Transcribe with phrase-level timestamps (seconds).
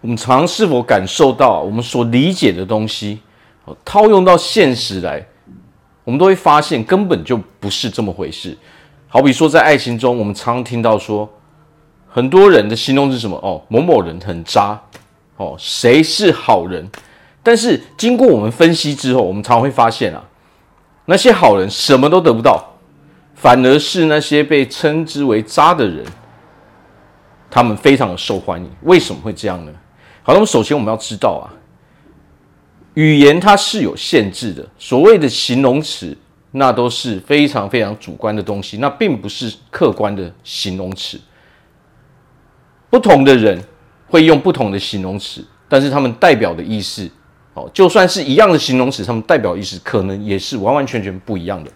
[0.00, 3.20] 我们常是否感受到我们所理解的东西，
[3.84, 5.26] 套用到现实来，
[6.04, 8.56] 我们都会发现根本就不是这么回事。
[9.08, 11.28] 好比说，在爱情中，我们常听到说，
[12.08, 13.36] 很多人的形容是什么？
[13.42, 14.80] 哦，某某人很渣，
[15.36, 16.88] 哦，谁是好人？
[17.42, 20.24] 但是经过我们分析之后，我们常会发现啊，
[21.04, 22.64] 那些好人什么都得不到，
[23.34, 26.06] 反而是那些被称之为渣的人，
[27.50, 28.70] 他们非常的受欢迎。
[28.82, 29.72] 为什么会这样呢？
[30.22, 31.48] 好，那么首先我们要知道啊，
[32.94, 36.16] 语言它是有限制的，所谓的形容词，
[36.52, 41.20] 那都是非常非常主观的东西，那并不是客观的形容词。
[42.90, 43.62] 不同的人
[44.08, 47.10] 会用不同的形容词，但是他们代表的意思。
[47.52, 51.70] 哦，就算是一样的形容词，他们代表意思可能也是完完全全不一样的。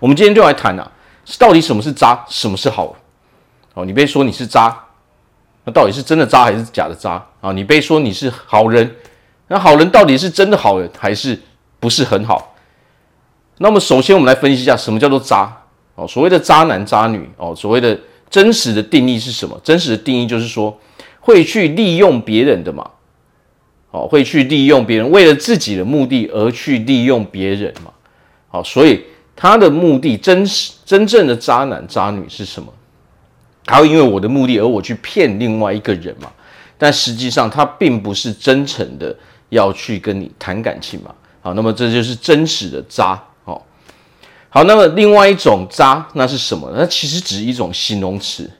[0.00, 0.90] 我们今天就来谈啊，
[1.38, 2.96] 到底什么是渣，什么是好？
[3.74, 4.76] 哦，你别说你是渣，
[5.68, 7.52] 那到底是真的渣还是假的渣啊？
[7.52, 8.90] 你被说你是好人，
[9.48, 11.38] 那好人到底是真的好人还是
[11.78, 12.54] 不是很好？
[13.58, 15.54] 那么首先我们来分析一下什么叫做渣
[15.94, 17.98] 哦，所谓的渣男渣女哦，所谓的
[18.30, 19.60] 真实的定义是什么？
[19.62, 20.74] 真实的定义就是说
[21.20, 22.88] 会去利用别人的嘛。
[23.90, 27.90] 哦，会去利用别人，为了自己的目的而去利用别人嘛？
[28.48, 29.04] 好，所以
[29.36, 32.72] 他的目的真实真正的渣男渣女是什么？
[33.68, 36.30] 他会因为我的目的而我去骗另外一个人嘛？
[36.78, 39.14] 但实际上他并不是真诚的
[39.50, 41.10] 要去跟你谈感情嘛？
[41.42, 43.20] 好，那么这就是真实的渣。
[43.44, 43.62] 好，
[44.48, 46.72] 好，那么另外一种渣那是什么？
[46.74, 48.50] 那其实只是一种形容词。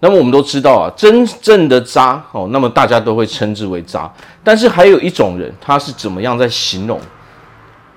[0.00, 4.12] 那么我们都知道啊，真正的渣哦，那么大家都会称之为渣。
[4.44, 7.00] 但是还有一种人，他是怎么样在形容？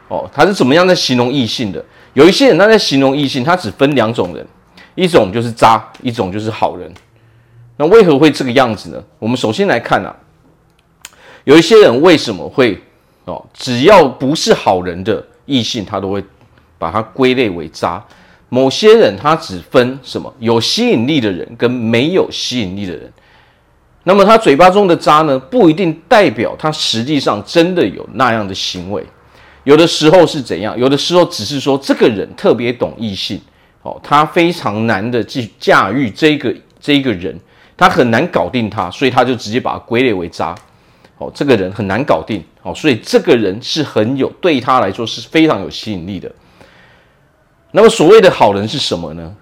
[0.08, 1.84] 哦，他是怎么样在形容异性的？
[2.14, 4.48] 有一些人他在形容异性，他只分两种人，
[4.96, 6.92] 一种就是渣，一种就是好人。
[7.78, 9.04] 那为何会这个样子呢？
[9.20, 10.16] 我们首先来看啊，
[11.44, 12.82] 有一些人为什么会
[13.26, 16.24] 哦，只要不是好人的异性，他都会
[16.78, 18.04] 把它归类为渣。
[18.48, 23.12] 某些人他只分什么有吸引力的人跟没有吸引力的人，
[24.04, 29.04] 那么他嘴巴中的渣呢，不一定代表他实际上真的有那样的行为，
[29.66, 30.78] 有的时候是怎样？
[30.80, 33.42] 有的时候只是说这个人特别懂异性，
[33.86, 37.40] 哦，他非常难的去驾驭这个这一个人，
[37.78, 40.56] 他很难搞定他，所以他就直接把他归类为渣，
[41.20, 46.32] 哦，这个人很难搞定，哦，所以这个人是很有对他来说是非常有吸引力的。
[47.70, 49.36] 那么所谓的好人是什么呢？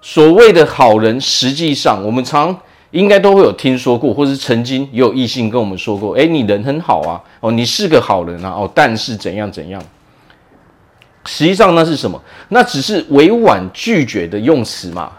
[0.00, 2.58] 所谓的好人，实际上我们常
[2.90, 9.80] 应该都会有听说过，或是曾经也有异性跟我们说过：“诶，你人很好啊，哦，你是个好人啊，哦，但是怎样怎样。”
[11.26, 12.20] 实际上那是什么？
[12.48, 15.12] 那只是委婉拒绝的用词嘛，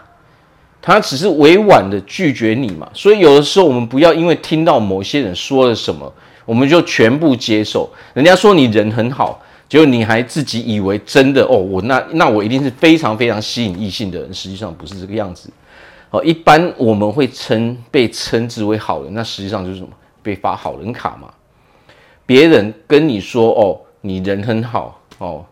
[0.80, 2.88] 他只是委婉的拒绝你嘛。
[2.94, 6.12] 所以有的时候我们不要因为听到某些人说了什么，
[6.44, 7.88] 我们就全部接受。
[8.14, 9.42] 人家说你人很好。
[9.68, 15.50] 结果你还自己以为真的哦，我那那我一定是非常非常吸引异性的人，实际上不是这个样子。
[16.10, 19.88] 哦，一般我们会称被称之为好人，那实际上就是什么？
[20.22, 21.28] 被发好人卡嘛。
[22.24, 25.44] 别人跟你说哦，你人很好哦，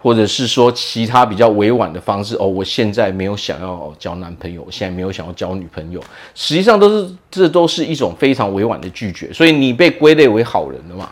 [0.00, 6.02] 或者是说其他比较委婉的方式哦，我现在没有想要交男朋友，我现在没有想要交女朋友，
[6.34, 11.10] 实际上都是这都是一种非常委婉的拒绝，所以你被归类为好人了嘛。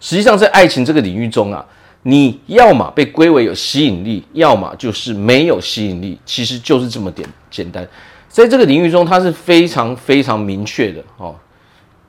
[0.00, 1.64] 实际上，在爱情这个领域中啊，
[2.02, 7.86] 你要么被归为有吸引力，要么就是没有吸引力，其实就是这么点简单。
[8.28, 11.36] 在这个领域中，它是非常非常明确的哦，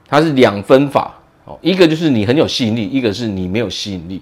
[0.08, 1.14] 它是两分法
[1.46, 4.20] 哦，一个就是你很有吸引力，一个是你没有吸引力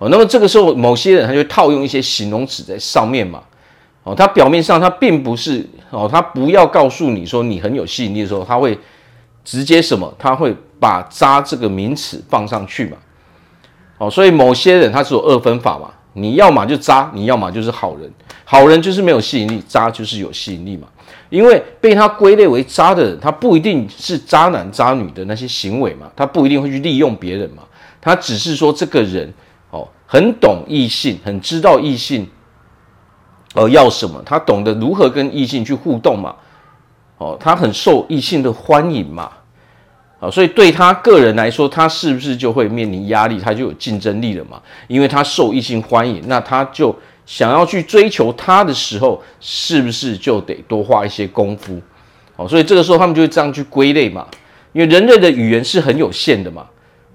[0.00, 0.08] 哦。
[0.08, 3.40] 那么这个时候，某些人他就套用一些形容词在上面嘛
[4.02, 8.76] 哦，他表面上他并不是哦，他不要告诉你说你很有吸引力的时候，他会
[9.44, 10.12] 直接什么？
[10.18, 12.96] 他会把“渣”这个名词放上去嘛。
[13.98, 18.10] 哦，所以某些人他是有二分法嘛，你要么就渣，你要么就是好人。
[18.44, 20.88] 好人就是没有吸引力，渣就是有吸引力嘛。
[21.28, 27.62] 因为被他归类为渣的人，他不一定是渣男渣女的那些行为嘛，他不一定会去利用别人嘛，
[28.00, 29.32] 他只是说这个人，
[30.12, 32.26] 很懂异性，很知道异性
[33.54, 36.34] 呃要什么，他懂得如何跟异性去互动嘛，
[37.18, 39.30] 哦，他很受异性的欢迎嘛。
[40.18, 43.38] 啊，所以对他个人来说，他是不是就会面临压力？
[43.38, 44.60] 他就有竞争力了嘛？
[44.88, 46.92] 因为他受异性欢迎，那他就
[47.24, 51.80] 想要去追求他的时候，是不是就得多花一些功夫？
[52.34, 54.26] 哦，所以这个时候他们就会这样去归类嘛。
[54.72, 56.66] 因为人类的语言是很有限的嘛。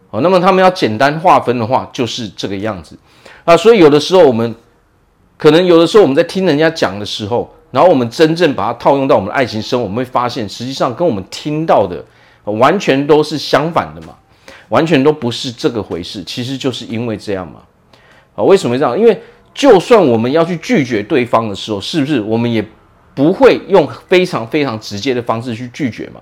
[0.10, 2.98] 好，那么他们要简单划分的话，就是这个样子
[3.44, 3.58] 啊。
[3.58, 4.56] 所以有的时候我们
[5.38, 12.04] 可能有的时候我们在听人家讲的时候，然后我们真正把它套用到我们的爱情生活，我们会发现，实际上跟我们听到的
[12.46, 14.16] 完全都是相反的嘛，
[14.70, 16.24] 完全都不是这个回事。
[16.24, 17.62] 其实就是因为这样嘛，
[18.36, 18.98] 啊，为什么会这样？
[18.98, 19.22] 因为
[19.54, 22.66] 就算我们要去拒绝对方的时候，是不是我们也
[23.14, 26.22] 不会用非常非常直接的方式去拒绝嘛？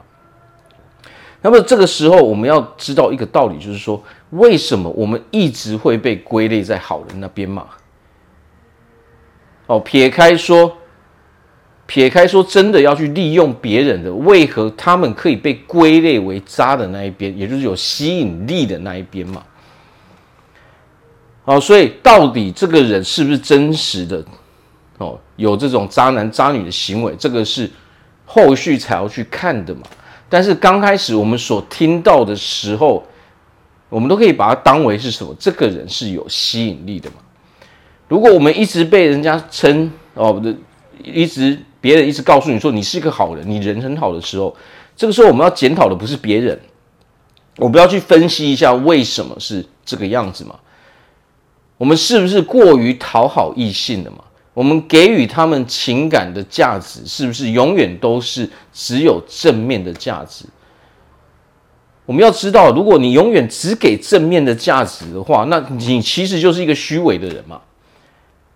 [1.44, 7.68] 那么这个时候，我们要知道一个道理，就是说，为什么我们一直会被归类在好人那边嘛？
[9.68, 10.76] 哦，撇开说。
[11.86, 19.44] 撇开说，真的要去利用别人的，为何他们可以被归类为渣的那一边，也就是有吸引力的那一边嘛？
[21.44, 24.26] 好，所以到底这个人是不是真实的？
[24.98, 27.70] 哦，有这种渣男渣女的行为，这个是
[28.26, 29.82] 后续才要去看的嘛。
[30.34, 33.04] 但是刚开始我们所听到的时候，
[33.88, 35.32] 我们都可以把它当为是什么？
[35.38, 37.18] 这个人是有吸引力的嘛？
[38.08, 40.52] 如果我们一直被人家称哦，不
[41.04, 41.60] 一直。
[41.80, 44.56] 别人一直告诉你说你是一个好人，你人很好的时候，
[44.96, 46.60] 这个时候我们要检讨的不是别人，
[47.58, 50.56] 我们要去分析一下为什么是这个样子嘛？
[51.78, 54.24] 我们是不是过于讨好异性了嘛？
[54.54, 60.46] 我们给予他们情感的价值是不是永远都是只有正面的价值？
[62.06, 67.62] 我们要知道，如果你永远只给正面的价值的话，那你其实就是一个虚伪的人嘛？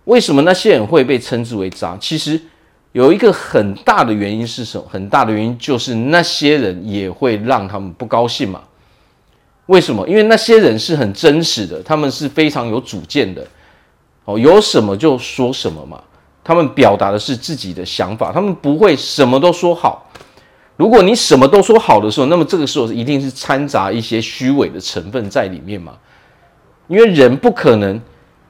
[0.05, 1.97] 为什么那些人会被称之为渣？
[1.99, 2.39] 其实。
[2.93, 4.83] 有一个很大的原因是什么？
[4.89, 8.63] 很大的原因就是那些人也会让他们不高兴嘛？
[9.67, 10.07] 为什么？
[10.07, 13.45] 因为那些人是很真实的，他们是非常有主见的，
[14.27, 16.01] 哦，有什么就说什么嘛。
[16.43, 20.09] 他们表达的是自己的想法，他们不会什么都说好。
[20.75, 25.93] 如果你什么都说好的时候，那么这个时候一定是掺杂一些虚伪的成分在里面嘛？
[26.87, 27.99] 因为人不可能。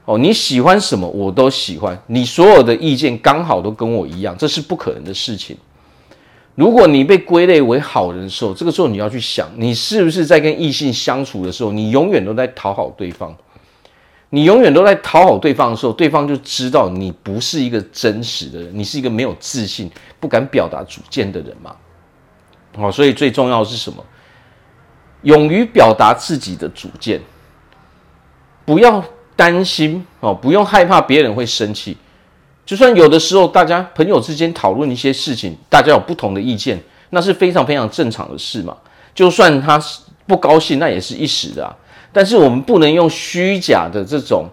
[0.04, 5.54] 哦，你喜欢什么我都喜欢，你所有的意见刚好都跟我一样，这是不可能的事情。
[6.54, 13.36] 如果你被归类为好人的时候，这个时候你要去想，你是不是在跟异性相处的时候，你永远都在讨好对方？
[14.30, 19.90] 你永远都在讨好对方的时候，对方就知道你不是一个真实的人，你是一个没有自信、
[20.20, 21.74] 不敢表达主见的人嘛。
[22.76, 24.04] 哦，所以最重要的是什么？
[25.22, 27.20] 勇于表达自己的主见，
[28.64, 29.04] 不要。
[29.38, 31.96] 担心哦，不用害怕别人会生气。
[32.66, 36.76] 就算有的时候大家朋友之间讨论一些事情，大家有不同的意见，
[37.10, 38.76] 那是非常非常正常的事嘛。
[39.14, 41.70] 就算他是不高兴，那也是一时的啊。
[42.12, 44.46] 但是我们不能用虚假的这种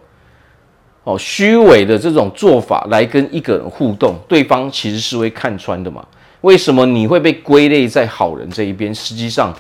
[1.04, 6.06] 哦虚伪的这种做法来跟一个人互动，对方其实是会看穿的嘛。
[6.42, 8.94] 为什么你会被归类在好人这一边？
[8.94, 9.54] 实际上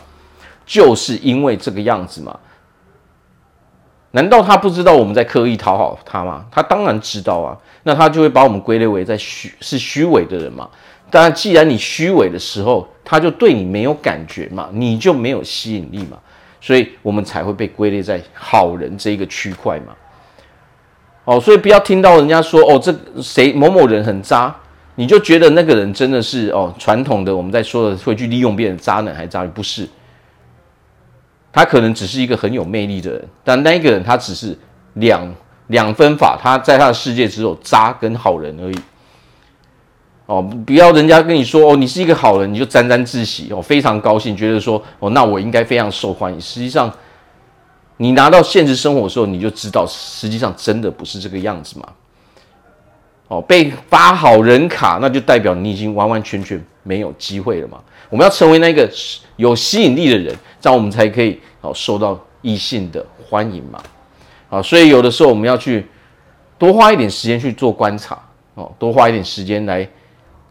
[0.65, 2.37] 就是因为这个样子嘛。
[4.11, 6.45] 难道他不知道我们在刻意讨好他吗？
[6.49, 10.69] 他当然知道啊，那他就会把我们归类为在虚是虚伪的人嘛。
[11.11, 16.17] 但既然你虚伪的时候，他就对你没有感觉嘛，你就没有吸引力嘛，
[16.65, 19.93] 所以我们才会被归类在好人这一个区块嘛。
[21.23, 22.91] 哦，所以不要听到人家说哦，这
[23.21, 24.55] 谁某某人很渣，
[24.95, 29.49] 你就觉得那个人真的是哦传统的我们在说的会去利用别人渣男还渣女？
[29.49, 29.87] 不是。
[31.53, 34.57] 他可能只是一个很有魅力的人，但那一个人他只是
[34.93, 35.21] 两
[35.67, 38.79] 两分法，他在他的世界只有渣跟好人而已。
[40.25, 46.41] 哦，不要人家跟你说哦，你是一个好人，你就沾沾自喜哦，非常高兴，觉得说哦，那我应该非常受欢迎。
[46.41, 46.91] 实际上，
[47.97, 51.87] 你拿到现实生活的时候，你就知道，实际上真的不是这个样子嘛。
[53.27, 57.79] 哦，被发好人卡，那就代表你已经完完全全没有机会了嘛。
[58.09, 58.89] 我们要成为那个
[59.35, 63.79] 有吸引力的人，这样我们才可以哦受到异性的欢迎嘛。
[64.49, 65.85] 啊，所以有的时候我们要去
[66.57, 68.17] 多花一点时间去做观察
[68.53, 69.87] 哦，多花一点时间来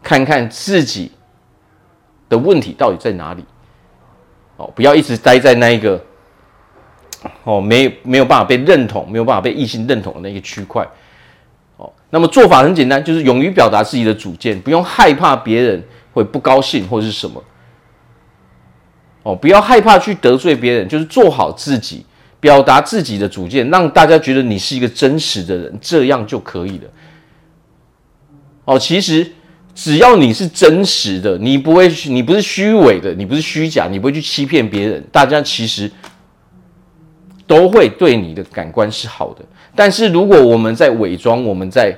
[0.05, 1.11] 看看自己
[2.29, 3.45] 的问题到底在哪里
[4.59, 6.01] 哦，不要一直待在那一个
[7.43, 10.87] 哦没没有办法被认同、没有办法被异性认同的那个区块。
[11.77, 15.83] 哦那么做法很简单，就是勇于表达自己的主见，不用害怕别人
[16.13, 17.43] 会不高兴或者是什么。
[19.25, 22.05] 哦，不要害怕去得罪别人，就是做好自己，
[22.39, 26.91] 表达自己的主见，让大家觉得你是一个真实的人，这样就可以了。
[28.67, 29.33] 哦，其实
[29.75, 35.91] 只要你是真实的，你不会，你不是虚伪的，你不是虚假，你不会去欺骗别人，大家其实
[37.47, 39.45] 都会对你的感官是好的。
[39.75, 41.93] 但是如果我们在伪装，我们在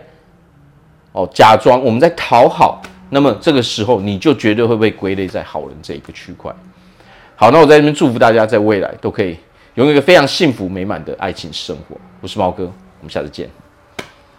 [1.12, 2.80] 哦假装，我们在讨好，
[3.10, 6.50] 那么这个时候你就绝对会被归类在好人这一个区块。
[7.34, 9.36] 好，那我在这边祝福大家，在未来都可以
[9.74, 11.96] 拥有一个非常幸福美满的爱情生活。
[12.22, 13.65] 我是毛哥，我们下次见。